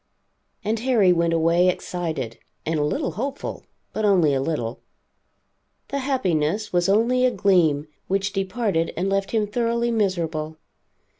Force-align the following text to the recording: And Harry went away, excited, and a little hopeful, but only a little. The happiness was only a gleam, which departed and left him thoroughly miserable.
And 0.63 0.79
Harry 0.79 1.13
went 1.13 1.31
away, 1.31 1.67
excited, 1.69 2.39
and 2.65 2.79
a 2.79 2.83
little 2.83 3.11
hopeful, 3.11 3.67
but 3.93 4.03
only 4.03 4.33
a 4.33 4.41
little. 4.41 4.79
The 5.89 5.99
happiness 5.99 6.73
was 6.73 6.89
only 6.89 7.23
a 7.23 7.29
gleam, 7.29 7.87
which 8.07 8.33
departed 8.33 8.93
and 8.97 9.09
left 9.11 9.29
him 9.29 9.45
thoroughly 9.45 9.91
miserable. 9.91 10.57